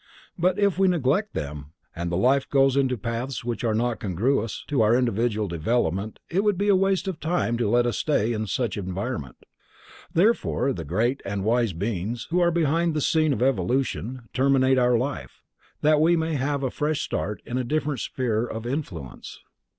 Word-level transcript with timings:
But 0.35 0.57
if 0.57 0.79
we 0.79 0.87
neglect 0.87 1.35
them, 1.35 1.73
and 1.95 2.11
the 2.11 2.17
life 2.17 2.49
goes 2.49 2.75
into 2.75 2.97
paths 2.97 3.45
which 3.45 3.63
are 3.63 3.75
not 3.75 3.99
congruous 3.99 4.63
to 4.67 4.81
our 4.81 4.95
individual 4.95 5.47
development 5.47 6.17
it 6.27 6.43
would 6.43 6.57
be 6.57 6.69
a 6.69 6.75
waste 6.75 7.07
of 7.07 7.19
time 7.19 7.55
to 7.59 7.69
let 7.69 7.85
us 7.85 7.97
stay 7.97 8.33
in 8.33 8.47
such 8.47 8.77
environment. 8.79 9.37
Therefore 10.11 10.73
the 10.73 10.85
Great 10.85 11.21
and 11.23 11.43
Wise 11.45 11.73
Beings, 11.73 12.25
Who 12.31 12.39
are 12.39 12.49
behind 12.49 12.95
the 12.95 12.99
scene 13.01 13.31
of 13.31 13.43
evolution, 13.43 14.23
terminate 14.33 14.79
our 14.79 14.97
life, 14.97 15.43
that 15.81 16.01
we 16.01 16.17
may 16.17 16.33
have 16.33 16.63
a 16.63 16.71
fresh 16.71 17.01
start 17.01 17.39
in 17.45 17.59
a 17.59 17.63
different 17.63 17.99
sphere 17.99 18.43
of 18.47 18.65
influence. 18.65 19.41